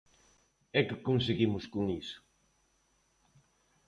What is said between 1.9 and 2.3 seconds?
iso?